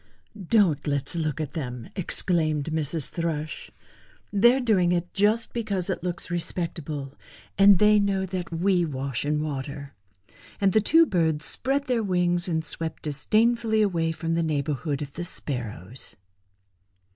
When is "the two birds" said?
10.73-11.45